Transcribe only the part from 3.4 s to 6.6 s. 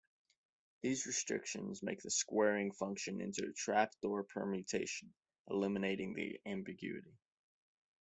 a trapdoor permutation, eliminating the